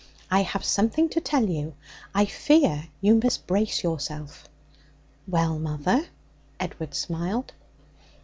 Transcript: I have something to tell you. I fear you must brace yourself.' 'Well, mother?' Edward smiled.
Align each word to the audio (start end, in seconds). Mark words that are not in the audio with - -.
I 0.31 0.41
have 0.41 0.65
something 0.65 1.09
to 1.09 1.21
tell 1.21 1.47
you. 1.47 1.75
I 2.15 2.25
fear 2.25 2.85
you 3.01 3.19
must 3.23 3.45
brace 3.45 3.83
yourself.' 3.83 4.49
'Well, 5.27 5.59
mother?' 5.59 6.07
Edward 6.59 6.95
smiled. 6.95 7.53